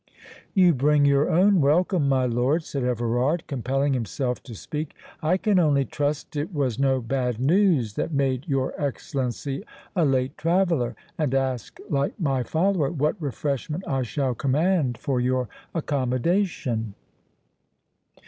"You 0.55 0.73
bring 0.73 1.05
your 1.05 1.29
own 1.29 1.61
welcome, 1.61 2.09
my 2.09 2.25
lord," 2.25 2.63
said 2.63 2.83
Everard, 2.83 3.45
compelling 3.45 3.93
himself 3.93 4.41
to 4.41 4.55
speak. 4.55 4.95
"I 5.21 5.37
can 5.37 5.59
only 5.59 5.85
trust 5.85 6.35
it 6.35 6.51
was 6.51 6.79
no 6.79 7.01
bad 7.01 7.39
news 7.39 7.93
that 7.97 8.11
made 8.11 8.47
your 8.47 8.73
Excellency 8.83 9.63
a 9.95 10.03
late 10.03 10.35
traveller, 10.39 10.95
and 11.19 11.35
ask, 11.35 11.77
like 11.87 12.19
my 12.19 12.41
follower, 12.41 12.89
what 12.91 13.15
refreshment 13.21 13.87
I 13.87 14.01
shall 14.01 14.33
command 14.33 14.97
for 14.97 15.19
your 15.19 15.47
accommodation." 15.75 16.95